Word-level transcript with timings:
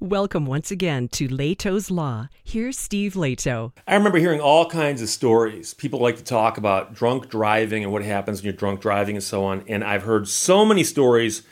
Welcome 0.00 0.46
once 0.46 0.70
again 0.70 1.08
to 1.08 1.26
Lehto's 1.26 1.90
Law. 1.90 2.28
Here's 2.44 2.78
Steve 2.78 3.14
Lehto. 3.14 3.72
I 3.84 3.96
remember 3.96 4.18
hearing 4.18 4.40
all 4.40 4.70
kinds 4.70 5.02
of 5.02 5.08
stories. 5.08 5.74
People 5.74 5.98
like 5.98 6.16
to 6.18 6.22
talk 6.22 6.56
about 6.56 6.94
drunk 6.94 7.28
driving 7.28 7.82
and 7.82 7.92
what 7.92 8.04
happens 8.04 8.38
when 8.38 8.44
you're 8.44 8.52
drunk 8.52 8.80
driving 8.80 9.16
and 9.16 9.24
so 9.24 9.44
on. 9.44 9.64
And 9.66 9.82
I've 9.82 10.04
heard 10.04 10.28
so 10.28 10.64
many 10.64 10.84
stories, 10.84 11.42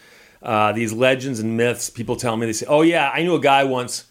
uh, 0.44 0.70
these 0.70 0.92
legends 0.92 1.40
and 1.40 1.56
myths. 1.56 1.90
People 1.90 2.14
tell 2.14 2.36
me, 2.36 2.46
they 2.46 2.52
say, 2.52 2.66
oh, 2.68 2.82
yeah, 2.82 3.10
I 3.12 3.24
knew 3.24 3.34
a 3.34 3.40
guy 3.40 3.64
once. 3.64 4.04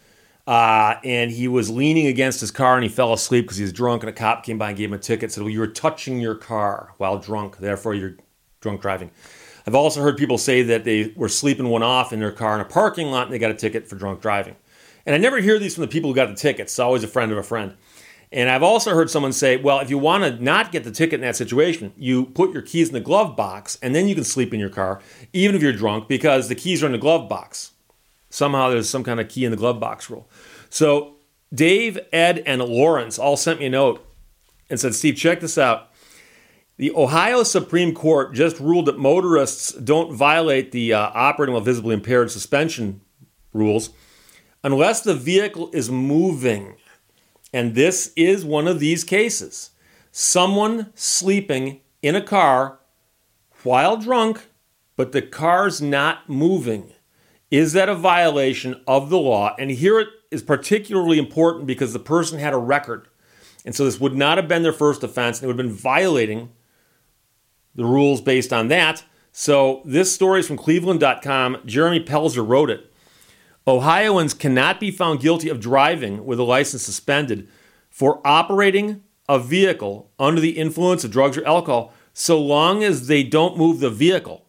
Uh, 0.45 0.95
and 1.05 1.31
he 1.31 1.47
was 1.47 1.69
leaning 1.69 2.07
against 2.07 2.41
his 2.41 2.51
car 2.51 2.75
and 2.75 2.83
he 2.83 2.89
fell 2.89 3.13
asleep 3.13 3.45
because 3.45 3.55
he 3.55 3.63
was 3.63 3.71
drunk. 3.71 4.03
And 4.03 4.09
a 4.09 4.13
cop 4.13 4.43
came 4.43 4.57
by 4.57 4.67
and 4.67 4.77
gave 4.77 4.89
him 4.89 4.95
a 4.95 4.99
ticket. 4.99 5.31
Said, 5.31 5.43
"Well, 5.43 5.49
you 5.49 5.61
were 5.61 5.67
touching 5.67 6.19
your 6.19 6.35
car 6.35 6.93
while 6.97 7.17
drunk, 7.17 7.59
therefore 7.59 7.95
you're 7.95 8.17
drunk 8.59 8.81
driving." 8.81 9.11
I've 9.67 9.75
also 9.75 10.01
heard 10.01 10.17
people 10.17 10.37
say 10.37 10.61
that 10.63 10.83
they 10.83 11.11
were 11.15 11.29
sleeping 11.29 11.69
one 11.69 11.83
off 11.83 12.13
in 12.13 12.19
their 12.19 12.31
car 12.31 12.55
in 12.55 12.61
a 12.61 12.65
parking 12.65 13.07
lot 13.07 13.23
and 13.23 13.33
they 13.33 13.39
got 13.39 13.51
a 13.51 13.55
ticket 13.55 13.87
for 13.87 13.95
drunk 13.95 14.21
driving. 14.21 14.55
And 15.05 15.15
I 15.15 15.17
never 15.17 15.37
hear 15.37 15.59
these 15.59 15.75
from 15.75 15.81
the 15.81 15.87
people 15.87 16.09
who 16.09 16.15
got 16.15 16.29
the 16.29 16.35
tickets. 16.35 16.73
It's 16.73 16.79
always 16.79 17.03
a 17.03 17.07
friend 17.07 17.31
of 17.31 17.37
a 17.37 17.43
friend. 17.43 17.75
And 18.31 18.49
I've 18.49 18.63
also 18.63 18.93
heard 18.93 19.09
someone 19.09 19.33
say, 19.33 19.57
well, 19.57 19.79
if 19.79 19.89
you 19.89 19.97
want 19.97 20.23
to 20.23 20.43
not 20.43 20.71
get 20.71 20.83
the 20.83 20.91
ticket 20.91 21.15
in 21.15 21.21
that 21.21 21.35
situation, 21.35 21.93
you 21.95 22.25
put 22.25 22.51
your 22.51 22.61
keys 22.61 22.89
in 22.89 22.93
the 22.93 22.99
glove 22.99 23.35
box 23.35 23.77
and 23.81 23.95
then 23.95 24.07
you 24.07 24.15
can 24.15 24.23
sleep 24.23 24.53
in 24.53 24.59
your 24.59 24.69
car, 24.69 25.01
even 25.31 25.55
if 25.55 25.61
you're 25.61 25.73
drunk, 25.73 26.07
because 26.07 26.49
the 26.49 26.55
keys 26.55 26.83
are 26.83 26.87
in 26.87 26.91
the 26.91 26.97
glove 26.97 27.29
box. 27.29 27.71
Somehow 28.29 28.69
there's 28.69 28.89
some 28.89 29.03
kind 29.03 29.19
of 29.19 29.29
key 29.29 29.45
in 29.45 29.51
the 29.51 29.57
glove 29.57 29.79
box 29.79 30.09
rule. 30.09 30.27
So 30.69 31.15
Dave, 31.53 31.97
Ed, 32.11 32.43
and 32.45 32.61
Lawrence 32.61 33.17
all 33.17 33.37
sent 33.37 33.59
me 33.59 33.67
a 33.67 33.69
note 33.69 34.05
and 34.69 34.79
said, 34.79 34.95
Steve, 34.95 35.15
check 35.15 35.39
this 35.39 35.57
out. 35.57 35.91
The 36.77 36.91
Ohio 36.91 37.43
Supreme 37.43 37.93
Court 37.93 38.33
just 38.33 38.59
ruled 38.59 38.87
that 38.87 38.99
motorists 38.99 39.71
don't 39.71 40.13
violate 40.13 40.73
the 40.73 40.93
uh, 40.93 41.09
operating 41.13 41.53
while 41.53 41.63
visibly 41.63 41.93
impaired 41.93 42.31
suspension 42.31 42.99
rules 43.53 43.91
unless 44.61 44.99
the 44.99 45.15
vehicle 45.15 45.69
is 45.71 45.89
moving. 45.89 46.75
And 47.53 47.75
this 47.75 48.11
is 48.17 48.43
one 48.43 48.67
of 48.67 48.81
these 48.81 49.05
cases. 49.05 49.71
Someone 50.11 50.91
sleeping 50.95 51.79
in 52.01 52.13
a 52.13 52.21
car 52.21 52.79
while 53.63 53.95
drunk, 53.95 54.47
but 54.97 55.13
the 55.13 55.21
car's 55.21 55.81
not 55.81 56.27
moving. 56.27 56.91
Is 57.49 57.71
that 57.71 57.87
a 57.87 57.95
violation 57.95 58.81
of 58.85 59.09
the 59.09 59.17
law? 59.17 59.55
And 59.57 59.71
here 59.71 59.97
it 59.97 60.09
is 60.29 60.43
particularly 60.43 61.19
important 61.19 61.67
because 61.67 61.93
the 61.93 61.99
person 61.99 62.37
had 62.37 62.53
a 62.53 62.57
record. 62.57 63.07
And 63.63 63.73
so 63.73 63.85
this 63.85 63.99
would 63.99 64.15
not 64.15 64.37
have 64.37 64.49
been 64.49 64.63
their 64.63 64.73
first 64.73 65.03
offense, 65.03 65.39
and 65.39 65.45
it 65.45 65.47
would 65.47 65.57
have 65.57 65.65
been 65.65 65.75
violating 65.75 66.49
the 67.75 67.85
rules 67.85 68.21
based 68.21 68.53
on 68.53 68.67
that. 68.69 69.03
So 69.31 69.81
this 69.85 70.13
story 70.13 70.39
is 70.39 70.47
from 70.47 70.57
cleveland.com. 70.57 71.57
Jeremy 71.65 72.03
Pelzer 72.03 72.47
wrote 72.47 72.69
it. 72.69 72.91
Ohioans 73.67 74.33
cannot 74.33 74.79
be 74.79 74.91
found 74.91 75.19
guilty 75.19 75.49
of 75.49 75.59
driving 75.59 76.25
with 76.25 76.39
a 76.39 76.43
license 76.43 76.83
suspended 76.83 77.47
for 77.89 78.21
operating 78.25 79.03
a 79.27 79.39
vehicle 79.39 80.11
under 80.19 80.39
the 80.39 80.57
influence 80.57 81.03
of 81.03 81.11
drugs 81.11 81.37
or 81.37 81.45
alcohol 81.45 81.91
so 82.13 82.39
long 82.39 82.83
as 82.83 83.07
they 83.07 83.23
don't 83.23 83.57
move 83.57 83.79
the 83.79 83.89
vehicle. 83.89 84.45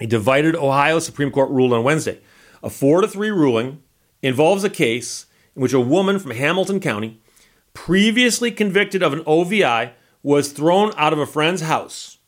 A 0.00 0.06
divided 0.06 0.56
Ohio 0.56 0.98
Supreme 0.98 1.30
Court 1.30 1.50
ruled 1.50 1.72
on 1.72 1.84
Wednesday. 1.84 2.20
A 2.62 2.70
4 2.70 3.02
to 3.02 3.08
3 3.08 3.30
ruling 3.30 3.82
involves 4.22 4.64
a 4.64 4.70
case 4.70 5.26
in 5.54 5.62
which 5.62 5.72
a 5.72 5.80
woman 5.80 6.18
from 6.18 6.30
Hamilton 6.30 6.80
County, 6.80 7.20
previously 7.74 8.50
convicted 8.50 9.02
of 9.02 9.12
an 9.12 9.22
OVI, 9.26 9.92
was 10.22 10.52
thrown 10.52 10.92
out 10.96 11.12
of 11.12 11.18
a 11.18 11.26
friend's 11.26 11.62
house 11.62 12.18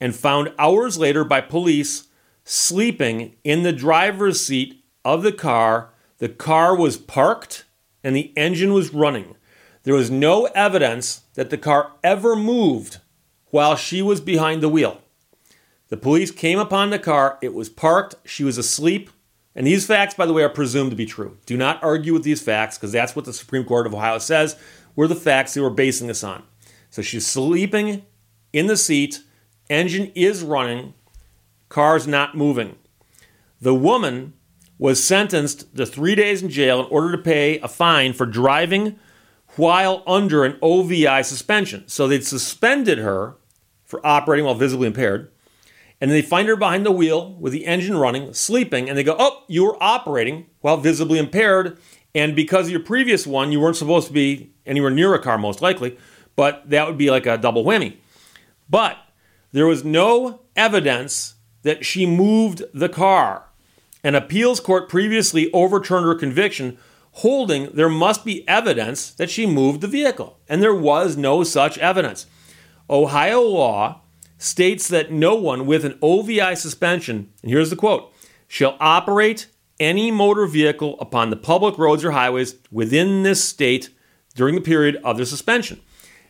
and 0.00 0.14
found 0.14 0.52
hours 0.58 0.98
later 0.98 1.24
by 1.24 1.40
police 1.40 2.08
sleeping 2.44 3.34
in 3.44 3.62
the 3.62 3.72
driver's 3.72 4.44
seat 4.44 4.84
of 5.04 5.22
the 5.22 5.32
car. 5.32 5.90
The 6.18 6.28
car 6.28 6.76
was 6.76 6.96
parked 6.96 7.64
and 8.02 8.14
the 8.14 8.32
engine 8.36 8.72
was 8.72 8.92
running. 8.92 9.36
There 9.82 9.94
was 9.94 10.10
no 10.10 10.46
evidence 10.54 11.22
that 11.34 11.50
the 11.50 11.58
car 11.58 11.92
ever 12.02 12.36
moved 12.36 12.98
while 13.50 13.76
she 13.76 14.02
was 14.02 14.20
behind 14.20 14.62
the 14.62 14.68
wheel. 14.68 15.00
The 15.88 15.96
police 15.96 16.30
came 16.30 16.58
upon 16.58 16.90
the 16.90 16.98
car, 16.98 17.38
it 17.42 17.54
was 17.54 17.68
parked, 17.68 18.16
she 18.24 18.42
was 18.42 18.58
asleep, 18.58 19.10
and 19.54 19.66
these 19.66 19.86
facts, 19.86 20.14
by 20.14 20.26
the 20.26 20.32
way, 20.32 20.42
are 20.42 20.48
presumed 20.48 20.90
to 20.90 20.96
be 20.96 21.06
true. 21.06 21.36
Do 21.46 21.56
not 21.56 21.82
argue 21.82 22.12
with 22.12 22.24
these 22.24 22.42
facts 22.42 22.76
because 22.76 22.92
that's 22.92 23.14
what 23.14 23.26
the 23.26 23.32
Supreme 23.32 23.64
Court 23.64 23.86
of 23.86 23.94
Ohio 23.94 24.18
says 24.18 24.56
were 24.96 25.06
the 25.06 25.14
facts 25.14 25.54
they 25.54 25.60
were 25.60 25.70
basing 25.70 26.08
this 26.08 26.24
on. 26.24 26.42
So 26.94 27.02
she's 27.02 27.26
sleeping 27.26 28.06
in 28.52 28.68
the 28.68 28.76
seat, 28.76 29.20
engine 29.68 30.12
is 30.14 30.44
running, 30.44 30.94
car's 31.68 32.06
not 32.06 32.36
moving. 32.36 32.76
The 33.60 33.74
woman 33.74 34.34
was 34.78 35.02
sentenced 35.02 35.74
to 35.74 35.86
three 35.86 36.14
days 36.14 36.40
in 36.40 36.50
jail 36.50 36.78
in 36.78 36.86
order 36.92 37.10
to 37.10 37.20
pay 37.20 37.58
a 37.58 37.66
fine 37.66 38.12
for 38.12 38.26
driving 38.26 38.96
while 39.56 40.04
under 40.06 40.44
an 40.44 40.56
OVI 40.62 41.24
suspension. 41.24 41.82
So 41.88 42.06
they 42.06 42.20
suspended 42.20 42.98
her 42.98 43.38
for 43.84 44.00
operating 44.06 44.44
while 44.44 44.54
visibly 44.54 44.86
impaired. 44.86 45.32
And 46.00 46.12
they 46.12 46.22
find 46.22 46.46
her 46.46 46.54
behind 46.54 46.86
the 46.86 46.92
wheel 46.92 47.34
with 47.40 47.52
the 47.52 47.66
engine 47.66 47.96
running, 47.96 48.32
sleeping, 48.34 48.88
and 48.88 48.96
they 48.96 49.02
go, 49.02 49.16
Oh, 49.18 49.42
you 49.48 49.64
were 49.64 49.82
operating 49.82 50.46
while 50.60 50.76
visibly 50.76 51.18
impaired. 51.18 51.76
And 52.14 52.36
because 52.36 52.66
of 52.66 52.70
your 52.70 52.84
previous 52.84 53.26
one, 53.26 53.50
you 53.50 53.58
weren't 53.58 53.74
supposed 53.74 54.06
to 54.06 54.12
be 54.12 54.52
anywhere 54.64 54.92
near 54.92 55.12
a 55.12 55.20
car, 55.20 55.38
most 55.38 55.60
likely 55.60 55.98
but 56.36 56.68
that 56.70 56.86
would 56.86 56.98
be 56.98 57.10
like 57.10 57.26
a 57.26 57.38
double 57.38 57.64
whammy. 57.64 57.96
But 58.68 58.98
there 59.52 59.66
was 59.66 59.84
no 59.84 60.40
evidence 60.56 61.34
that 61.62 61.84
she 61.84 62.06
moved 62.06 62.62
the 62.72 62.88
car. 62.88 63.44
An 64.02 64.14
appeals 64.14 64.60
court 64.60 64.88
previously 64.88 65.50
overturned 65.52 66.06
her 66.06 66.14
conviction, 66.14 66.78
holding 67.12 67.70
there 67.72 67.88
must 67.88 68.24
be 68.24 68.46
evidence 68.48 69.10
that 69.12 69.30
she 69.30 69.46
moved 69.46 69.80
the 69.80 69.88
vehicle. 69.88 70.38
And 70.48 70.62
there 70.62 70.74
was 70.74 71.16
no 71.16 71.42
such 71.44 71.78
evidence. 71.78 72.26
Ohio 72.90 73.40
law 73.40 74.00
states 74.36 74.88
that 74.88 75.10
no 75.10 75.34
one 75.34 75.66
with 75.66 75.84
an 75.84 75.98
OVI 76.02 76.54
suspension, 76.54 77.32
and 77.42 77.50
here's 77.50 77.70
the 77.70 77.76
quote, 77.76 78.12
shall 78.46 78.76
operate 78.78 79.46
any 79.80 80.10
motor 80.10 80.46
vehicle 80.46 80.98
upon 81.00 81.30
the 81.30 81.36
public 81.36 81.78
roads 81.78 82.04
or 82.04 82.12
highways 82.12 82.56
within 82.70 83.22
this 83.22 83.42
state 83.42 83.90
during 84.34 84.54
the 84.54 84.60
period 84.60 85.00
of 85.02 85.16
the 85.16 85.26
suspension. 85.26 85.80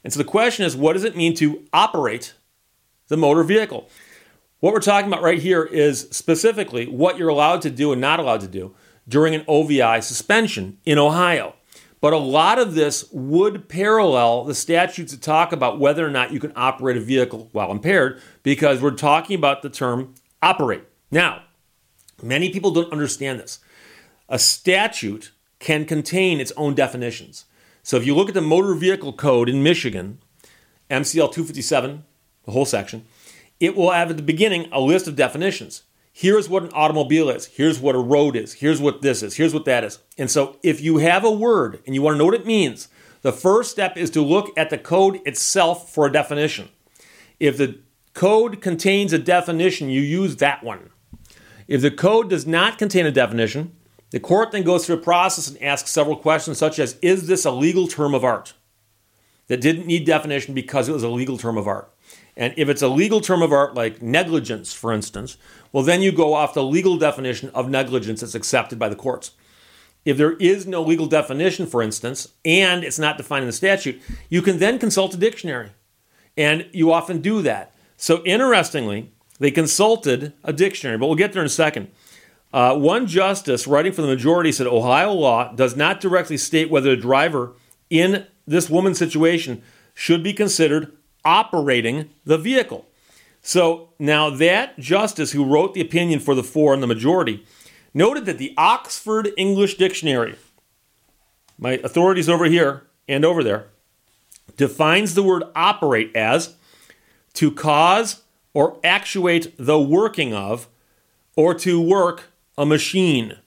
And 0.05 0.13
so 0.13 0.19
the 0.19 0.25
question 0.25 0.65
is 0.65 0.77
what 0.77 0.93
does 0.93 1.05
it 1.05 1.17
mean 1.17 1.35
to 1.37 1.65
operate 1.73 2.35
the 3.09 3.17
motor 3.17 3.43
vehicle? 3.43 3.89
What 4.61 4.73
we're 4.73 4.81
talking 4.81 5.09
about 5.09 5.23
right 5.23 5.41
here 5.41 5.65
is 5.65 6.09
specifically 6.11 6.87
what 6.87 7.19
you're 7.19 7.29
allowed 7.29 7.63
to 7.63 7.71
do 7.71 7.91
and 7.91 8.01
not 8.01 8.21
allowed 8.21 8.41
to 8.43 8.49
do 8.49 8.75
during 9.09 9.35
an 9.35 9.45
OVI 9.49 10.01
suspension 10.01 10.79
in 10.85 10.99
Ohio. 10.99 11.55
But 12.01 12.13
a 12.13 12.19
lot 12.19 12.59
of 12.59 12.75
this 12.75 13.07
would 13.13 13.69
parallel 13.69 14.45
the 14.45 14.55
statutes 14.55 15.13
that 15.13 15.23
talk 15.23 15.53
about 15.53 15.79
whether 15.79 16.07
or 16.07 16.11
not 16.11 16.33
you 16.33 16.39
can 16.39 16.53
operate 16.55 16.99
a 16.99 17.01
vehicle 17.01 17.49
while 17.53 17.71
impaired, 17.71 18.21
because 18.43 18.83
we're 18.83 18.91
talking 18.91 19.37
about 19.37 19.63
the 19.63 19.71
term 19.71 20.15
operate. 20.43 20.85
Now, 21.11 21.45
many 22.23 22.51
people 22.51 22.73
don't 22.73 22.93
understand 22.93 23.41
this. 23.41 23.59
A 24.29 24.39
statute 24.39 25.33
can 25.59 25.87
contain 25.87 26.41
its 26.41 26.53
own 26.59 26.75
definitions. 26.75 27.47
So 27.84 27.99
if 27.99 28.06
you 28.06 28.17
look 28.17 28.28
at 28.28 28.34
the 28.34 28.41
motor 28.41 28.75
vehicle 28.75 29.12
code 29.12 29.47
in 29.47 29.62
Michigan, 29.62 30.19
MCL 30.91 31.33
257, 31.33 32.03
the 32.47 32.50
whole 32.50 32.65
section, 32.65 33.05
it 33.61 33.77
will 33.77 33.91
have 33.91 34.11
at 34.11 34.17
the 34.17 34.22
beginning 34.22 34.71
a 34.72 34.81
list 34.81 35.06
of 35.06 35.17
definitions. 35.17 35.83
Here's 36.11 36.49
what 36.49 36.62
an 36.62 36.71
automobile 36.73 37.28
is. 37.28 37.44
Here's 37.44 37.78
what 37.78 37.94
a 37.94 37.99
road 37.99 38.37
is. 38.37 38.55
Here's 38.55 38.81
what 38.81 39.03
this 39.03 39.23
is. 39.23 39.37
Here's 39.37 39.53
what 39.53 39.67
that 39.67 39.84
is. 39.84 39.99
And 40.17 40.31
so 40.31 40.56
if 40.62 40.81
you 40.81 40.97
have 40.99 41.25
a 41.25 41.31
word 41.31 41.83
and 41.84 41.94
you 41.94 42.00
want 42.00 42.15
to 42.15 42.19
know 42.19 42.25
what 42.25 42.34
it 42.34 42.47
means, 42.47 42.89
the 43.21 43.33
first 43.33 43.71
step 43.71 43.99
is 43.99 44.09
to 44.11 44.23
look 44.23 44.56
at 44.56 44.71
the 44.71 44.78
code 44.78 45.21
itself 45.27 45.93
for 45.93 46.06
a 46.06 46.12
definition. 46.12 46.71
If 47.39 47.59
the 47.59 47.81
code 48.15 48.62
contains 48.62 49.12
a 49.12 49.19
definition, 49.19 49.91
you 49.91 50.00
use 50.00 50.37
that 50.37 50.65
one. 50.65 50.89
If 51.69 51.83
the 51.83 51.91
code 51.91 52.31
does 52.31 52.47
not 52.47 52.78
contain 52.78 53.05
a 53.05 53.12
definition, 53.12 53.77
the 54.15 54.21
court 54.21 54.53
then 54.53 54.63
goes 54.63 54.87
through 54.87 54.99
a 54.99 55.01
process 55.01 55.49
and 55.49 55.61
asks 55.61 55.91
several 55.91 56.15
questions, 56.15 56.56
such 56.56 56.79
as 56.79 56.97
Is 57.03 57.27
this 57.27 57.44
a 57.44 57.50
legal 57.50 57.88
term 57.88 58.15
of 58.15 58.23
art? 58.23 58.55
That 59.49 59.61
didn't 59.61 59.88
need 59.88 60.06
definition 60.06 60.55
because 60.55 60.88
it 60.88 60.93
was 60.93 61.03
a 61.03 61.09
legal 61.09 61.37
term 61.37 61.59
of 61.59 61.67
art. 61.67 61.93
And 62.37 62.55
if 62.56 62.69
it's 62.69 62.81
a 62.81 62.87
legal 62.87 63.21
term 63.21 63.43
of 63.43 63.50
art, 63.50 63.75
like 63.75 64.03
negligence, 64.03 64.73
for 64.73 64.93
instance, 64.93 65.37
well, 65.73 65.83
then 65.83 66.00
you 66.00 66.12
go 66.12 66.33
off 66.33 66.55
the 66.55 66.62
legal 66.62 66.97
definition 66.97 67.50
of 67.56 67.69
negligence 67.69 68.21
that's 68.21 68.37
accepted 68.37 68.79
by 68.79 68.88
the 68.88 68.94
courts. 68.94 69.33
If 70.05 70.17
there 70.17 70.35
is 70.35 70.65
no 70.65 70.81
legal 70.81 71.06
definition, 71.06 71.67
for 71.67 71.83
instance, 71.83 72.29
and 72.44 72.85
it's 72.85 73.00
not 73.00 73.17
defined 73.17 73.43
in 73.43 73.49
the 73.49 73.53
statute, 73.53 74.00
you 74.29 74.43
can 74.43 74.61
then 74.61 74.79
consult 74.79 75.12
a 75.15 75.17
dictionary. 75.17 75.71
And 76.37 76.69
you 76.73 76.93
often 76.93 77.21
do 77.21 77.43
that. 77.43 77.75
So, 77.97 78.23
interestingly, 78.25 79.11
they 79.41 79.50
consulted 79.50 80.35
a 80.44 80.53
dictionary, 80.53 80.99
but 80.99 81.09
we'll 81.09 81.17
get 81.17 81.33
there 81.33 81.43
in 81.43 81.47
a 81.47 81.49
second. 81.49 81.91
Uh, 82.55 82.73
one 82.73 83.09
justice 83.09 83.67
writing 83.67 83.93
for 83.93 84.03
the 84.03 84.06
majority 84.06 84.53
said 84.53 84.69
Ohio 84.69 85.12
law 85.12 85.53
does 85.55 85.75
not 85.75 86.01
directly 86.01 86.37
state 86.37 86.71
whether 86.71 86.93
a 86.93 86.97
driver 86.97 87.55
in 87.91 88.29
this 88.47 88.71
woman's 88.71 88.97
situation 88.97 89.61
should 89.93 90.23
be 90.23 90.33
considered 90.33 90.97
operating 91.25 92.11
the 92.25 92.39
vehicle. 92.39 92.87
So 93.43 93.89
now 93.99 94.31
that 94.31 94.79
justice 94.79 95.33
who 95.33 95.45
wrote 95.45 95.75
the 95.75 95.81
opinion 95.81 96.21
for 96.21 96.37
the 96.37 96.45
four 96.45 96.73
and 96.73 96.81
the 96.81 96.87
majority 96.87 97.45
noted 97.93 98.25
that 98.27 98.39
the 98.39 98.55
Oxford 98.57 99.33
English 99.37 99.75
Dictionary, 99.75 100.37
my 101.59 101.73
authorities 101.83 102.29
over 102.29 102.45
here 102.45 102.85
and 103.09 103.25
over 103.25 103.43
there, 103.43 103.67
defines 104.57 105.17
the 105.17 105.25
word 105.25 105.43
operate 105.57 106.15
as 106.15 106.55
to 107.33 107.50
cause 107.50 108.23
or 108.53 108.79
actuate 108.85 109.53
the 109.59 109.81
working 109.81 110.33
of 110.33 110.69
or 111.35 111.53
to 111.53 111.81
work 111.81 112.31
a 112.56 112.67
machine. 112.67 113.39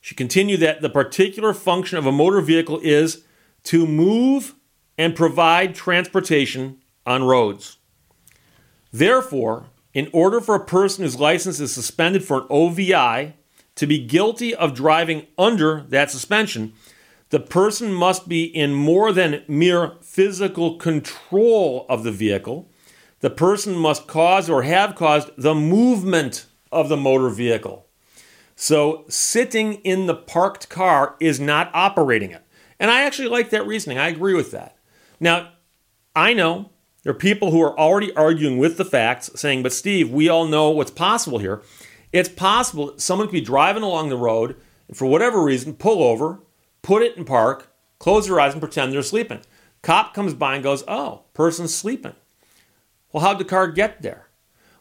She 0.00 0.14
continued 0.14 0.60
that 0.60 0.82
the 0.82 0.88
particular 0.88 1.52
function 1.52 1.98
of 1.98 2.06
a 2.06 2.12
motor 2.12 2.40
vehicle 2.40 2.80
is 2.82 3.24
to 3.64 3.86
move 3.86 4.54
and 4.96 5.16
provide 5.16 5.74
transportation 5.74 6.78
on 7.04 7.24
roads. 7.24 7.78
Therefore, 8.92 9.66
in 9.92 10.08
order 10.12 10.40
for 10.40 10.54
a 10.54 10.64
person 10.64 11.04
whose 11.04 11.18
license 11.18 11.58
is 11.58 11.72
suspended 11.72 12.24
for 12.24 12.42
an 12.42 12.46
OVI 12.50 13.34
to 13.74 13.86
be 13.86 14.06
guilty 14.06 14.54
of 14.54 14.74
driving 14.74 15.26
under 15.36 15.82
that 15.88 16.10
suspension, 16.10 16.72
the 17.30 17.40
person 17.40 17.92
must 17.92 18.28
be 18.28 18.44
in 18.44 18.74
more 18.74 19.12
than 19.12 19.42
mere 19.48 19.92
physical 20.00 20.76
control 20.76 21.84
of 21.88 22.04
the 22.04 22.12
vehicle. 22.12 22.70
The 23.20 23.30
person 23.30 23.74
must 23.74 24.06
cause 24.06 24.48
or 24.48 24.62
have 24.62 24.94
caused 24.94 25.30
the 25.36 25.54
movement 25.54 26.46
of 26.70 26.88
the 26.88 26.96
motor 26.96 27.28
vehicle. 27.28 27.85
So, 28.58 29.04
sitting 29.08 29.74
in 29.74 30.06
the 30.06 30.14
parked 30.14 30.70
car 30.70 31.16
is 31.20 31.38
not 31.38 31.70
operating 31.74 32.30
it. 32.30 32.42
And 32.80 32.90
I 32.90 33.02
actually 33.02 33.28
like 33.28 33.50
that 33.50 33.66
reasoning. 33.66 33.98
I 33.98 34.08
agree 34.08 34.34
with 34.34 34.50
that. 34.52 34.76
Now, 35.20 35.52
I 36.14 36.32
know 36.32 36.70
there 37.02 37.12
are 37.12 37.14
people 37.14 37.50
who 37.50 37.62
are 37.62 37.78
already 37.78 38.12
arguing 38.14 38.58
with 38.58 38.78
the 38.78 38.84
facts, 38.84 39.30
saying, 39.34 39.62
but 39.62 39.72
Steve, 39.72 40.10
we 40.10 40.28
all 40.28 40.46
know 40.46 40.70
what's 40.70 40.90
possible 40.90 41.38
here. 41.38 41.62
It's 42.12 42.28
possible 42.28 42.94
someone 42.96 43.28
could 43.28 43.34
be 43.34 43.40
driving 43.42 43.82
along 43.82 44.08
the 44.08 44.16
road 44.16 44.56
and 44.88 44.96
for 44.96 45.06
whatever 45.06 45.42
reason 45.42 45.74
pull 45.74 46.02
over, 46.02 46.40
put 46.82 47.02
it 47.02 47.16
in 47.16 47.24
park, 47.24 47.72
close 47.98 48.26
their 48.26 48.40
eyes, 48.40 48.52
and 48.52 48.62
pretend 48.62 48.92
they're 48.92 49.02
sleeping. 49.02 49.40
Cop 49.82 50.14
comes 50.14 50.34
by 50.34 50.54
and 50.54 50.64
goes, 50.64 50.82
Oh, 50.88 51.24
person's 51.34 51.74
sleeping. 51.74 52.14
Well, 53.12 53.22
how'd 53.22 53.38
the 53.38 53.44
car 53.44 53.68
get 53.68 54.02
there? 54.02 54.28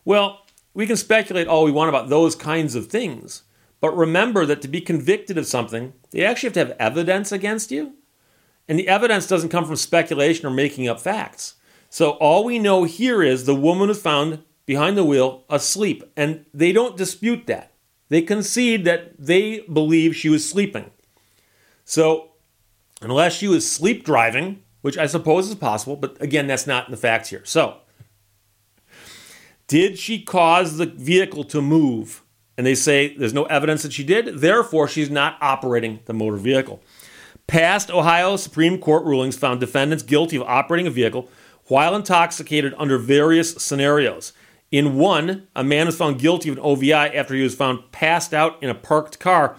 Well, 0.03 0.45
we 0.73 0.87
can 0.87 0.97
speculate 0.97 1.47
all 1.47 1.63
we 1.63 1.71
want 1.71 1.89
about 1.89 2.09
those 2.09 2.35
kinds 2.35 2.75
of 2.75 2.87
things, 2.87 3.43
but 3.79 3.95
remember 3.95 4.45
that 4.45 4.61
to 4.61 4.67
be 4.67 4.81
convicted 4.81 5.37
of 5.37 5.45
something, 5.45 5.93
they 6.11 6.23
actually 6.23 6.47
have 6.47 6.53
to 6.53 6.59
have 6.59 6.77
evidence 6.79 7.31
against 7.31 7.71
you. 7.71 7.93
And 8.67 8.79
the 8.79 8.87
evidence 8.87 9.27
doesn't 9.27 9.49
come 9.49 9.65
from 9.65 9.75
speculation 9.75 10.45
or 10.45 10.51
making 10.51 10.87
up 10.87 10.99
facts. 10.99 11.55
So 11.89 12.11
all 12.11 12.43
we 12.43 12.59
know 12.59 12.83
here 12.83 13.21
is 13.21 13.45
the 13.45 13.55
woman 13.55 13.89
was 13.89 14.01
found 14.01 14.43
behind 14.65 14.97
the 14.97 15.05
wheel 15.05 15.43
asleep, 15.49 16.03
and 16.17 16.45
they 16.53 16.71
don't 16.71 16.97
dispute 16.97 17.45
that. 17.47 17.71
They 18.09 18.21
concede 18.21 18.85
that 18.85 19.13
they 19.17 19.59
believe 19.61 20.15
she 20.15 20.29
was 20.29 20.47
sleeping. 20.47 20.91
So, 21.83 22.31
unless 23.01 23.33
she 23.33 23.47
was 23.47 23.69
sleep 23.69 24.03
driving, 24.03 24.63
which 24.81 24.97
I 24.97 25.05
suppose 25.05 25.49
is 25.49 25.55
possible, 25.55 25.95
but 25.95 26.19
again, 26.21 26.47
that's 26.47 26.67
not 26.67 26.87
in 26.87 26.91
the 26.91 26.97
facts 26.97 27.29
here. 27.29 27.43
So, 27.45 27.77
did 29.67 29.97
she 29.97 30.21
cause 30.21 30.77
the 30.77 30.85
vehicle 30.85 31.43
to 31.45 31.61
move? 31.61 32.23
And 32.57 32.65
they 32.65 32.75
say 32.75 33.15
there's 33.15 33.33
no 33.33 33.45
evidence 33.45 33.83
that 33.83 33.93
she 33.93 34.03
did, 34.03 34.39
therefore, 34.39 34.87
she's 34.87 35.09
not 35.09 35.37
operating 35.41 35.99
the 36.05 36.13
motor 36.13 36.37
vehicle. 36.37 36.81
Past 37.47 37.91
Ohio 37.91 38.37
Supreme 38.37 38.79
Court 38.79 39.03
rulings 39.03 39.37
found 39.37 39.59
defendants 39.59 40.03
guilty 40.03 40.37
of 40.37 40.43
operating 40.43 40.87
a 40.87 40.91
vehicle 40.91 41.29
while 41.65 41.95
intoxicated 41.95 42.73
under 42.77 42.97
various 42.97 43.53
scenarios. 43.55 44.33
In 44.71 44.95
one, 44.95 45.47
a 45.55 45.63
man 45.63 45.85
was 45.85 45.97
found 45.97 46.19
guilty 46.19 46.49
of 46.49 46.57
an 46.57 46.63
OVI 46.63 46.93
after 46.93 47.35
he 47.35 47.43
was 47.43 47.55
found 47.55 47.91
passed 47.91 48.33
out 48.33 48.61
in 48.63 48.69
a 48.69 48.75
parked 48.75 49.19
car 49.19 49.57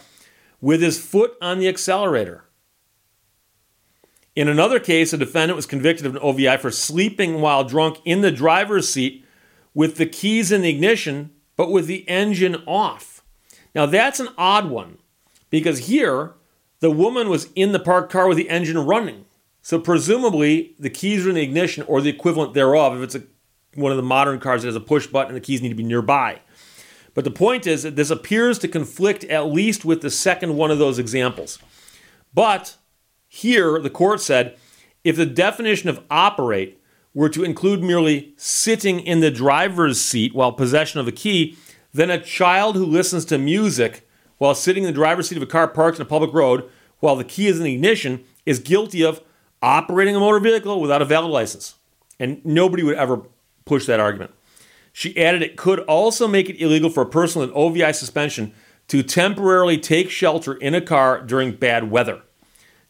with 0.61 0.81
his 0.81 0.99
foot 0.99 1.35
on 1.41 1.59
the 1.59 1.69
accelerator. 1.69 2.45
In 4.35 4.49
another 4.49 4.81
case, 4.81 5.13
a 5.13 5.19
defendant 5.19 5.57
was 5.57 5.65
convicted 5.65 6.07
of 6.07 6.15
an 6.15 6.23
OVI 6.23 6.57
for 6.59 6.71
sleeping 6.71 7.41
while 7.41 7.65
drunk 7.65 7.99
in 8.05 8.21
the 8.21 8.33
driver's 8.33 8.89
seat 8.89 9.25
with 9.73 9.97
the 9.97 10.07
keys 10.07 10.53
in 10.53 10.63
the 10.63 10.69
ignition, 10.69 11.31
but 11.57 11.71
with 11.71 11.87
the 11.87 12.09
engine 12.09 12.57
off. 12.67 13.23
Now, 13.75 13.87
that's 13.87 14.21
an 14.21 14.29
odd 14.39 14.71
one 14.71 14.99
because 15.51 15.87
here, 15.87 16.35
the 16.81 16.91
woman 16.91 17.29
was 17.29 17.49
in 17.55 17.73
the 17.73 17.79
parked 17.79 18.13
car 18.13 18.29
with 18.29 18.37
the 18.37 18.49
engine 18.49 18.79
running. 18.79 19.25
So, 19.63 19.79
presumably, 19.79 20.75
the 20.79 20.91
keys 20.91 21.27
are 21.27 21.31
in 21.31 21.35
the 21.35 21.43
ignition 21.43 21.85
or 21.89 22.01
the 22.01 22.11
equivalent 22.11 22.55
thereof 22.55 22.97
if 22.97 23.03
it's 23.03 23.15
a, 23.15 23.23
one 23.75 23.91
of 23.91 23.97
the 23.97 24.03
modern 24.03 24.39
cars 24.39 24.63
that 24.63 24.69
has 24.69 24.77
a 24.77 24.81
push 24.81 25.07
button 25.07 25.35
and 25.35 25.37
the 25.37 25.47
keys 25.47 25.63
need 25.63 25.71
to 25.71 25.75
be 25.75 25.83
nearby. 25.83 26.41
But 27.15 27.25
the 27.25 27.31
point 27.31 27.67
is 27.67 27.83
that 27.83 27.97
this 27.97 28.11
appears 28.11 28.59
to 28.59 28.69
conflict 28.69 29.25
at 29.25 29.47
least 29.47 29.85
with 29.85 30.03
the 30.03 30.11
second 30.11 30.57
one 30.57 30.71
of 30.71 30.79
those 30.79 30.99
examples. 30.99 31.59
But 32.35 32.77
here, 33.27 33.79
the 33.79 33.91
court 33.91 34.21
said 34.21 34.57
if 35.03 35.17
the 35.17 35.27
definition 35.27 35.89
of 35.89 36.03
operate 36.11 36.81
were 37.17 37.31
to 37.31 37.43
include 37.43 37.83
merely 37.83 38.35
sitting 38.37 39.01
in 39.01 39.21
the 39.21 39.31
driver's 39.31 39.99
seat 39.99 40.35
while 40.35 40.53
possession 40.53 41.01
of 41.01 41.09
a 41.09 41.13
key, 41.13 41.57
then 41.95 42.11
a 42.11 42.23
child 42.23 42.77
who 42.77 42.85
listens 42.85 43.25
to 43.25 43.39
music 43.39 44.07
while 44.37 44.55
sitting 44.55 44.83
in 44.83 44.87
the 44.87 44.93
driver's 44.93 45.27
seat 45.27 45.37
of 45.37 45.43
a 45.43 45.47
car 45.47 45.67
parked 45.67 45.97
in 45.99 46.03
a 46.03 46.09
public 46.09 46.31
road 46.35 46.69
while 47.01 47.17
the 47.17 47.25
key 47.25 47.47
is 47.47 47.57
in 47.57 47.65
the 47.65 47.73
ignition 47.73 48.23
is 48.45 48.59
guilty 48.59 49.03
of 49.03 49.23
operating 49.63 50.15
a 50.15 50.21
motor 50.21 50.39
vehicle 50.39 50.79
without 50.79 51.01
a 51.01 51.07
valid 51.07 51.31
license. 51.31 51.77
And 52.21 52.45
nobody 52.45 52.83
would 52.83 52.97
ever 52.97 53.23
push 53.65 53.87
that 53.87 53.99
argument. 53.99 54.33
She 54.93 55.17
added 55.17 55.41
it 55.41 55.57
could 55.57 55.81
also 55.81 56.29
make 56.29 56.51
it 56.51 56.61
illegal 56.61 56.91
for 56.91 57.03
a 57.03 57.09
person 57.09 57.41
with 57.41 57.51
OVI 57.53 57.95
suspension 57.95 58.53
to 58.89 59.03
temporarily 59.03 59.79
take 59.79 60.11
shelter 60.11 60.53
in 60.53 60.75
a 60.75 60.83
car 60.83 61.23
during 61.23 61.53
bad 61.53 61.91
weather. 61.91 62.21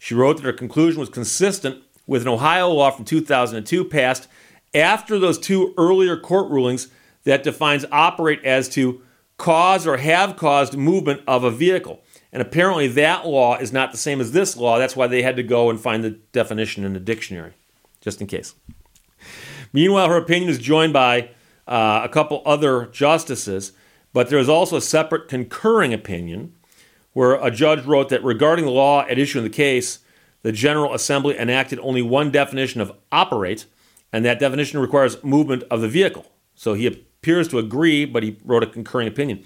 She 0.01 0.17
wrote 0.17 0.39
that 0.39 0.47
her 0.47 0.53
conclusion 0.53 0.99
was 0.99 1.11
consistent 1.11 1.85
with 2.07 2.23
an 2.23 2.29
Ohio 2.29 2.71
law 2.71 2.91
from 2.91 3.05
2002 3.05 3.85
passed 3.85 4.29
after 4.75 5.19
those 5.19 5.39
two 5.39 5.75
earlier 5.77 6.17
court 6.17 6.51
rulings 6.51 6.89
that 7.25 7.43
defines 7.43 7.85
operate 7.91 8.45
as 8.45 8.69
to 8.69 9.03
cause 9.39 9.87
or 9.87 9.97
have 9.99 10.37
caused 10.37 10.77
movement 10.77 11.21
of 11.27 11.45
a 11.45 11.51
vehicle. 11.51 12.03
And 12.33 12.43
apparently 12.43 12.89
that 12.89 13.27
law 13.27 13.57
is 13.57 13.73
not 13.73 13.93
the 13.93 13.99
same 13.99 14.21
as 14.21 14.33
this 14.33 14.57
law. 14.57 14.79
That's 14.79 14.97
why 14.97 15.07
they 15.07 15.23
had 15.23 15.37
to 15.37 15.43
go 15.43 15.71
and 15.71 15.81
find 15.81 16.05
the 16.05 16.11
definition 16.11 16.85
in 16.85 16.93
the 16.93 17.01
dictionary, 17.01 17.53
just 18.01 18.21
in 18.21 18.27
case. 18.27 18.55
Meanwhile, 19.73 20.09
her 20.09 20.17
opinion 20.17 20.51
is 20.51 20.59
joined 20.59 20.93
by 20.93 21.31
uh, 21.67 22.03
a 22.05 22.09
couple 22.09 22.43
other 22.47 22.87
justices, 22.87 23.73
but 24.13 24.29
there 24.29 24.39
is 24.39 24.49
also 24.49 24.77
a 24.77 24.81
separate 24.81 25.29
concurring 25.29 25.93
opinion 25.93 26.55
where 27.13 27.35
a 27.35 27.51
judge 27.51 27.85
wrote 27.85 28.11
that 28.11 28.23
regarding 28.23 28.65
the 28.65 28.71
law 28.71 29.03
at 29.07 29.19
issue 29.19 29.39
in 29.39 29.45
the 29.45 29.51
case, 29.51 30.01
the 30.43 30.53
General 30.53 30.95
Assembly 30.95 31.37
enacted 31.39 31.79
only 31.81 32.03
one 32.03 32.31
definition 32.31 32.81
of 32.81 32.93
operate, 33.11 33.67
and 34.13 34.25
that 34.25 34.39
definition 34.39 34.79
requires 34.81 35.23
movement 35.25 35.65
of 35.71 35.81
the 35.81 35.89
vehicle. 35.89 36.27
So 36.55 36.75
he 36.75 36.87
appears 36.87 37.49
to 37.49 37.59
agree, 37.59 38.05
but 38.05 38.23
he 38.23 38.39
wrote 38.45 38.63
a 38.63 38.67
concurring 38.67 39.09
opinion. 39.09 39.45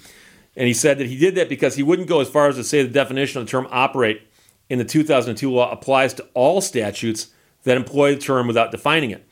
And 0.57 0.67
he 0.67 0.75
said 0.75 0.99
that 0.99 1.07
he 1.07 1.17
did 1.17 1.35
that 1.37 1.49
because 1.49 1.77
he 1.77 1.83
wouldn't 1.83 2.09
go 2.09 2.21
as 2.21 2.29
far 2.29 2.49
as 2.49 2.57
to 2.57 2.65
say 2.65 2.83
the 2.83 2.89
definition 2.89 3.41
of 3.41 3.47
the 3.47 3.51
term 3.51 3.67
operate 3.71 4.23
in 4.69 4.79
the 4.79 4.85
2002 4.85 5.51
law 5.51 5.71
applies 5.71 6.15
to 6.15 6.27
all 6.35 6.61
statutes 6.61 7.29
that 7.65 7.77
employ 7.77 8.15
the 8.15 8.21
term 8.21 8.47
without 8.47 8.71
defining 8.71 9.11
it. 9.11 9.27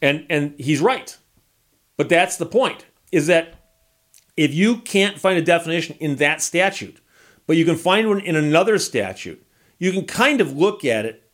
And, 0.00 0.26
and 0.28 0.54
he's 0.58 0.80
right. 0.80 1.16
But 1.96 2.08
that's 2.08 2.36
the 2.36 2.46
point, 2.46 2.86
is 3.10 3.26
that 3.28 3.54
if 4.36 4.54
you 4.54 4.78
can't 4.78 5.18
find 5.18 5.38
a 5.38 5.42
definition 5.42 5.96
in 6.00 6.16
that 6.16 6.42
statute, 6.42 7.00
but 7.46 7.56
you 7.56 7.64
can 7.64 7.76
find 7.76 8.08
one 8.08 8.20
in 8.20 8.36
another 8.36 8.78
statute, 8.78 9.44
you 9.82 9.90
can 9.90 10.04
kind 10.04 10.40
of 10.40 10.56
look 10.56 10.84
at 10.84 11.04
it 11.04 11.28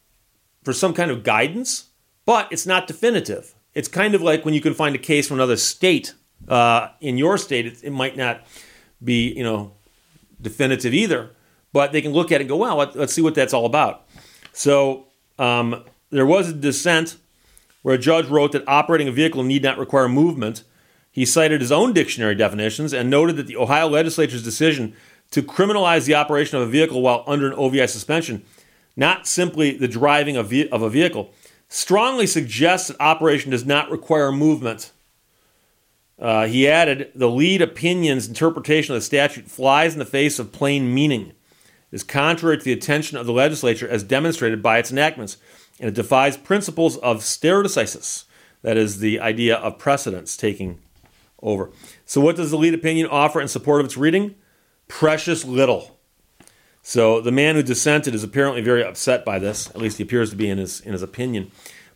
for 0.62 0.72
some 0.72 0.94
kind 0.94 1.10
of 1.10 1.22
guidance, 1.22 1.90
but 2.24 2.50
it's 2.50 2.64
not 2.64 2.86
definitive. 2.86 3.54
It's 3.74 3.88
kind 3.88 4.14
of 4.14 4.22
like 4.22 4.46
when 4.46 4.54
you 4.54 4.62
can 4.62 4.72
find 4.72 4.94
a 4.94 4.98
case 4.98 5.28
from 5.28 5.36
another 5.36 5.58
state. 5.58 6.14
Uh, 6.48 6.88
in 7.02 7.18
your 7.18 7.36
state, 7.36 7.66
it, 7.66 7.84
it, 7.84 7.90
might 7.90 8.16
not 8.16 8.46
be, 9.04 9.34
you 9.34 9.42
know, 9.44 9.72
definitive 10.40 10.94
either, 10.94 11.28
but 11.74 11.92
they 11.92 12.00
can 12.00 12.12
look 12.12 12.32
at 12.32 12.36
it 12.36 12.44
and 12.44 12.48
go, 12.48 12.56
well, 12.56 12.76
let, 12.76 12.96
us 12.96 13.12
see 13.12 13.20
what 13.20 13.34
that's 13.34 13.52
all 13.52 13.66
about. 13.66 14.06
So 14.54 15.08
um, 15.38 15.84
there 16.08 16.24
was 16.24 16.48
a 16.48 16.54
dissent 16.54 17.18
where 17.82 17.96
a 17.96 17.98
judge 17.98 18.28
wrote 18.28 18.52
that 18.52 18.66
operating 18.66 19.08
a 19.08 19.12
vehicle 19.12 19.42
need 19.42 19.62
not 19.62 19.76
require 19.76 20.08
movement. 20.08 20.64
He 21.10 21.26
cited 21.26 21.60
his 21.60 21.70
own 21.70 21.92
dictionary 21.92 22.34
definitions 22.34 22.94
and 22.94 23.10
noted 23.10 23.36
that 23.36 23.46
the 23.46 23.58
Ohio 23.58 23.88
legislature's 23.88 24.42
decision 24.42 24.96
to 25.30 25.42
criminalize 25.42 26.06
the 26.06 26.14
operation 26.14 26.56
of 26.56 26.66
a 26.66 26.70
vehicle 26.70 27.02
while 27.02 27.24
under 27.26 27.46
an 27.46 27.54
OVI 27.54 27.86
suspension, 27.86 28.44
not 28.96 29.26
simply 29.26 29.76
the 29.76 29.88
driving 29.88 30.36
of, 30.36 30.52
of 30.72 30.82
a 30.82 30.90
vehicle, 30.90 31.32
strongly 31.68 32.26
suggests 32.26 32.88
that 32.88 33.00
operation 33.00 33.50
does 33.50 33.66
not 33.66 33.90
require 33.90 34.32
movement. 34.32 34.92
Uh, 36.18 36.46
he 36.46 36.66
added, 36.66 37.12
the 37.14 37.30
lead 37.30 37.62
opinion's 37.62 38.26
interpretation 38.26 38.94
of 38.94 39.00
the 39.00 39.04
statute 39.04 39.48
flies 39.48 39.92
in 39.92 39.98
the 39.98 40.04
face 40.04 40.38
of 40.38 40.50
plain 40.50 40.92
meaning. 40.92 41.32
is 41.92 42.02
contrary 42.02 42.58
to 42.58 42.64
the 42.64 42.72
intention 42.72 43.16
of 43.16 43.26
the 43.26 43.32
legislature 43.32 43.88
as 43.88 44.02
demonstrated 44.02 44.62
by 44.62 44.78
its 44.78 44.90
enactments 44.90 45.36
and 45.80 45.88
it 45.88 45.94
defies 45.94 46.36
principles 46.36 46.96
of 46.98 47.22
stare 47.22 47.62
decisis, 47.62 48.24
that 48.62 48.76
is, 48.76 48.98
the 48.98 49.20
idea 49.20 49.56
of 49.56 49.78
precedence 49.78 50.36
taking 50.36 50.80
over. 51.40 51.70
So, 52.04 52.20
what 52.20 52.36
does 52.36 52.50
the 52.50 52.58
lead 52.58 52.74
opinion 52.74 53.06
offer 53.06 53.40
in 53.40 53.48
support 53.48 53.80
of 53.80 53.86
its 53.86 53.96
reading? 53.96 54.34
Precious 54.88 55.44
little. 55.44 55.98
So 56.82 57.20
the 57.20 57.32
man 57.32 57.54
who 57.54 57.62
dissented 57.62 58.14
is 58.14 58.24
apparently 58.24 58.62
very 58.62 58.82
upset 58.82 59.24
by 59.24 59.38
this. 59.38 59.68
At 59.70 59.76
least 59.78 59.98
he 59.98 60.02
appears 60.02 60.30
to 60.30 60.36
be 60.36 60.48
in 60.48 60.58
his 60.58 60.80
in 60.80 60.92
his 60.92 61.02
opinion. 61.02 61.50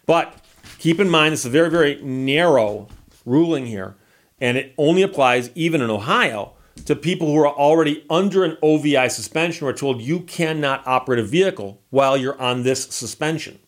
But 0.07 0.39
keep 0.79 1.01
in 1.01 1.09
mind, 1.09 1.33
it's 1.33 1.45
a 1.45 1.51
very 1.51 1.71
very 1.71 2.01
narrow 2.03 2.89
ruling 3.25 3.67
here, 3.67 3.95
and 4.41 4.57
it 4.57 4.75
only 4.77 5.03
applies 5.03 5.51
even 5.55 5.81
in 5.81 5.91
Ohio 5.91 6.53
to 6.85 6.97
people 6.97 7.29
who 7.29 7.39
are 7.39 7.49
already 7.49 8.05
under 8.11 8.45
an 8.45 8.57
OVI 8.63 9.09
suspension. 9.09 9.67
We're 9.67 9.73
told 9.73 10.03
you 10.03 10.21
cannot 10.21 10.87
operate 10.87 11.19
a 11.19 11.25
vehicle 11.25 11.81
while 11.91 12.17
you're 12.17 12.41
on 12.41 12.63
this 12.63 12.85
suspension. 12.85 13.59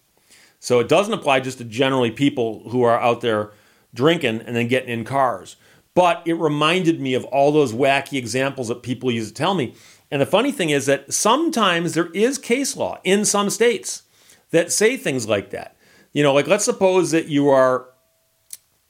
So 0.59 0.81
it 0.81 0.89
doesn't 0.89 1.13
apply 1.13 1.41
just 1.41 1.59
to 1.59 1.65
generally 1.65 2.11
people 2.11 2.69
who 2.71 2.83
are 2.83 2.99
out 2.99 3.21
there 3.21 3.53
drinking 3.93 4.41
and 4.41 4.57
then 4.57 4.69
getting 4.69 4.89
in 4.89 5.05
cars. 5.05 5.57
But 5.95 6.23
it 6.27 6.35
reminded 6.35 7.01
me 7.01 7.15
of 7.15 7.25
all 7.27 7.53
those 7.53 7.73
wacky 7.73 8.19
examples 8.19 8.69
that 8.69 8.83
people 8.83 9.11
used 9.11 9.29
to 9.29 9.35
tell 9.35 9.55
me. 9.55 9.75
And 10.11 10.21
the 10.21 10.27
funny 10.27 10.53
thing 10.53 10.71
is 10.71 10.87
that 10.87 11.13
sometimes 11.13 11.95
there 11.95 12.11
is 12.13 12.39
case 12.39 12.77
law 12.77 13.01
in 13.05 13.25
some 13.25 13.49
states 13.51 14.03
that 14.51 14.73
say 14.73 14.97
things 14.97 15.29
like 15.29 15.51
that. 15.51 15.77
You 16.13 16.23
know, 16.23 16.33
like 16.33 16.47
let's 16.47 16.65
suppose 16.65 17.11
that 17.13 17.29
you 17.29 17.49
are 17.49 17.87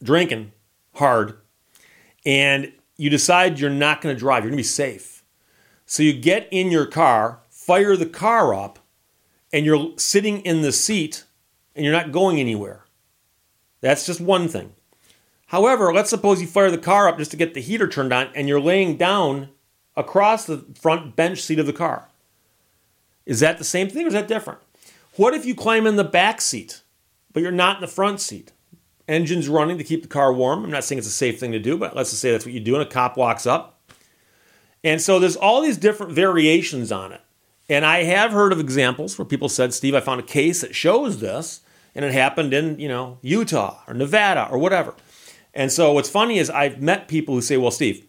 drinking 0.02 0.52
hard 0.94 1.38
and 2.26 2.72
you 2.96 3.10
decide 3.10 3.58
you're 3.58 3.70
not 3.70 4.00
going 4.00 4.14
to 4.14 4.18
drive, 4.18 4.44
you're 4.44 4.50
going 4.50 4.58
to 4.58 4.62
be 4.62 4.62
safe. 4.62 5.24
So 5.86 6.02
you 6.02 6.12
get 6.12 6.48
in 6.50 6.70
your 6.70 6.86
car, 6.86 7.40
fire 7.50 7.96
the 7.96 8.06
car 8.06 8.54
up, 8.54 8.78
and 9.52 9.64
you're 9.64 9.92
sitting 9.96 10.40
in 10.40 10.62
the 10.62 10.72
seat 10.72 11.24
and 11.74 11.84
you're 11.84 11.94
not 11.94 12.12
going 12.12 12.38
anywhere. 12.40 12.84
That's 13.80 14.06
just 14.06 14.20
one 14.20 14.48
thing. 14.48 14.72
However, 15.48 15.92
let's 15.92 16.10
suppose 16.10 16.40
you 16.40 16.46
fire 16.46 16.70
the 16.70 16.78
car 16.78 17.08
up 17.08 17.18
just 17.18 17.30
to 17.32 17.36
get 17.36 17.54
the 17.54 17.60
heater 17.60 17.86
turned 17.86 18.12
on 18.12 18.28
and 18.34 18.48
you're 18.48 18.60
laying 18.60 18.96
down 18.96 19.50
across 19.96 20.44
the 20.44 20.64
front 20.80 21.14
bench 21.16 21.42
seat 21.42 21.58
of 21.58 21.66
the 21.66 21.72
car. 21.72 22.08
Is 23.26 23.40
that 23.40 23.58
the 23.58 23.64
same 23.64 23.88
thing 23.88 24.04
or 24.04 24.08
is 24.08 24.14
that 24.14 24.28
different? 24.28 24.60
What 25.16 25.34
if 25.34 25.44
you 25.44 25.54
climb 25.54 25.86
in 25.86 25.96
the 25.96 26.04
back 26.04 26.40
seat, 26.40 26.82
but 27.32 27.42
you're 27.42 27.52
not 27.52 27.76
in 27.76 27.80
the 27.80 27.86
front 27.86 28.20
seat? 28.20 28.52
Engine's 29.06 29.48
running 29.48 29.78
to 29.78 29.84
keep 29.84 30.02
the 30.02 30.08
car 30.08 30.32
warm. 30.32 30.64
I'm 30.64 30.70
not 30.70 30.84
saying 30.84 30.98
it's 30.98 31.06
a 31.06 31.12
safe 31.12 31.38
thing 31.38 31.52
to 31.52 31.58
do, 31.58 31.76
but 31.76 31.94
let's 31.94 32.10
just 32.10 32.22
say 32.22 32.32
that's 32.32 32.44
what 32.44 32.54
you 32.54 32.60
do, 32.60 32.74
and 32.74 32.82
a 32.82 32.86
cop 32.86 33.16
walks 33.16 33.46
up. 33.46 33.78
And 34.82 35.00
so 35.00 35.18
there's 35.18 35.36
all 35.36 35.60
these 35.60 35.76
different 35.76 36.12
variations 36.12 36.90
on 36.90 37.12
it. 37.12 37.20
And 37.68 37.84
I 37.84 38.04
have 38.04 38.32
heard 38.32 38.52
of 38.52 38.60
examples 38.60 39.18
where 39.18 39.24
people 39.24 39.48
said, 39.48 39.72
Steve, 39.72 39.94
I 39.94 40.00
found 40.00 40.20
a 40.20 40.24
case 40.24 40.60
that 40.62 40.74
shows 40.74 41.20
this, 41.20 41.60
and 41.94 42.04
it 42.04 42.12
happened 42.12 42.52
in, 42.52 42.78
you 42.78 42.88
know, 42.88 43.18
Utah 43.22 43.82
or 43.86 43.94
Nevada 43.94 44.48
or 44.50 44.58
whatever. 44.58 44.94
And 45.54 45.70
so 45.70 45.92
what's 45.92 46.10
funny 46.10 46.38
is 46.38 46.50
I've 46.50 46.82
met 46.82 47.08
people 47.08 47.34
who 47.34 47.40
say, 47.40 47.56
well, 47.56 47.70
Steve, 47.70 48.06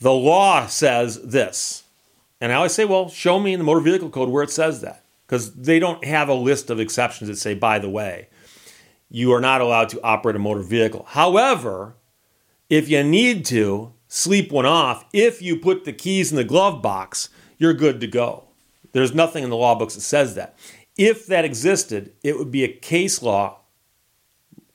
the 0.00 0.12
law 0.12 0.66
says 0.66 1.22
this. 1.22 1.84
And 2.40 2.52
I 2.52 2.56
always 2.56 2.72
say, 2.72 2.84
well, 2.84 3.08
show 3.08 3.38
me 3.38 3.52
in 3.52 3.58
the 3.58 3.64
motor 3.64 3.80
vehicle 3.80 4.10
code 4.10 4.28
where 4.28 4.42
it 4.42 4.50
says 4.50 4.80
that. 4.80 5.04
Because 5.26 5.52
they 5.54 5.78
don't 5.78 6.04
have 6.04 6.28
a 6.28 6.34
list 6.34 6.70
of 6.70 6.80
exceptions 6.80 7.28
that 7.28 7.36
say, 7.36 7.52
by 7.52 7.78
the 7.78 7.90
way, 7.90 8.28
you 9.10 9.32
are 9.32 9.40
not 9.40 9.60
allowed 9.60 9.90
to 9.90 10.02
operate 10.02 10.36
a 10.36 10.38
motor 10.38 10.62
vehicle. 10.62 11.04
However, 11.08 11.96
if 12.70 12.88
you 12.88 13.02
need 13.02 13.44
to 13.46 13.92
sleep 14.06 14.50
one 14.50 14.64
off, 14.64 15.04
if 15.12 15.42
you 15.42 15.58
put 15.58 15.84
the 15.84 15.92
keys 15.92 16.30
in 16.30 16.36
the 16.36 16.44
glove 16.44 16.80
box, 16.80 17.28
you're 17.58 17.74
good 17.74 18.00
to 18.00 18.06
go. 18.06 18.44
There's 18.92 19.14
nothing 19.14 19.44
in 19.44 19.50
the 19.50 19.56
law 19.56 19.74
books 19.74 19.94
that 19.94 20.00
says 20.00 20.34
that. 20.36 20.56
If 20.96 21.26
that 21.26 21.44
existed, 21.44 22.12
it 22.22 22.38
would 22.38 22.50
be 22.50 22.64
a 22.64 22.72
case 22.72 23.22
law 23.22 23.58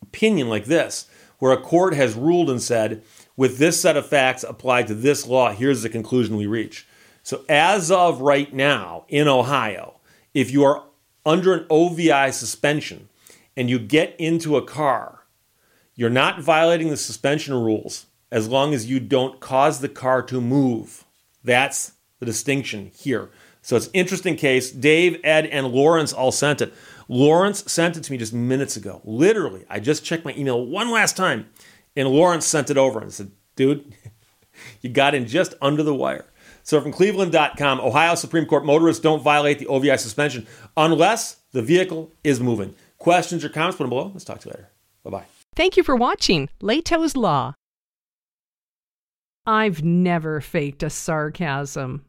opinion 0.02 0.50
like 0.50 0.66
this 0.66 1.08
where 1.44 1.52
a 1.52 1.58
court 1.58 1.94
has 1.94 2.16
ruled 2.16 2.50
and 2.50 2.62
said, 2.62 3.04
with 3.36 3.58
this 3.58 3.82
set 3.82 3.98
of 3.98 4.08
facts 4.08 4.46
applied 4.46 4.88
to 4.88 4.96
this 4.96 5.28
law, 5.28 5.52
here's 5.52 5.82
the 5.82 5.90
conclusion 5.90 6.38
we 6.38 6.48
reach. 6.48 6.88
So, 7.22 7.44
as 7.50 7.92
of 7.92 8.22
right 8.22 8.54
now 8.54 9.04
in 9.10 9.28
Ohio, 9.28 9.96
if 10.34 10.52
you 10.52 10.64
are 10.64 10.86
under 11.26 11.54
an 11.54 11.66
OVI 11.70 12.32
suspension 12.32 13.10
and 13.58 13.70
you 13.70 13.78
get 13.78 14.16
into 14.18 14.56
a 14.56 14.62
car, 14.62 15.26
you're 15.96 16.10
not 16.10 16.42
violating 16.42 16.88
the 16.88 16.96
suspension 16.96 17.54
rules 17.54 18.06
as 18.32 18.48
long 18.48 18.74
as 18.74 18.90
you 18.90 19.02
don't 19.02 19.42
cause 19.42 19.82
the 19.82 19.90
car 19.90 20.22
to 20.22 20.40
move. 20.40 21.04
That's 21.44 21.92
the 22.20 22.26
distinction 22.26 22.90
here. 22.96 23.32
So 23.62 23.76
it's 23.76 23.88
an 23.88 23.94
interesting 23.96 24.38
case. 24.38 24.72
Dave, 24.72 25.20
Ed, 25.26 25.48
and 25.48 25.68
Lawrence 25.68 26.14
all 26.14 26.32
sent 26.32 26.62
it. 26.62 26.74
Lawrence 27.08 27.72
sent 27.72 27.98
it 27.98 28.04
to 28.04 28.12
me 28.12 28.18
just 28.18 28.34
minutes 28.34 28.78
ago. 28.78 29.02
Literally, 29.04 29.66
I 29.70 29.80
just 29.80 30.04
checked 30.04 30.26
my 30.26 30.34
email 30.36 30.66
one 30.66 30.92
last 30.92 31.18
time, 31.18 31.50
and 31.96 32.08
Lawrence 32.08 32.46
sent 32.46 32.70
it 32.70 32.78
over 32.78 33.00
and 33.00 33.12
said, 33.12 33.32
dude, 33.56 33.94
you 34.82 34.90
got 34.90 35.16
in 35.16 35.28
just 35.28 35.56
under 35.62 35.84
the 35.84 35.96
wire. 35.96 36.26
So 36.64 36.80
from 36.80 36.94
cleveland.com, 36.94 37.82
Ohio 37.82 38.16
Supreme 38.16 38.46
Court 38.46 38.66
motorists 38.66 39.02
don't 39.02 39.22
violate 39.22 39.60
the 39.60 39.68
OVI 39.68 39.98
suspension 39.98 40.48
unless 40.78 41.38
the 41.52 41.62
vehicle 41.62 42.12
is 42.24 42.40
moving. 42.40 42.76
Questions 42.98 43.44
or 43.44 43.50
comments, 43.50 43.78
put 43.78 43.84
them 43.84 43.90
below. 43.90 44.12
Let's 44.14 44.24
talk 44.24 44.40
to 44.40 44.50
you 44.50 44.54
later. 44.56 44.70
Bye 45.04 45.10
bye. 45.10 45.26
Thank 45.56 45.76
you 45.76 45.84
for 45.84 45.96
watching 45.96 46.50
Lehto's 46.62 47.18
Law. 47.18 47.54
I've 49.46 49.84
never 49.84 50.40
faked 50.40 50.84
a 50.84 50.90
sarcasm. 50.90 52.06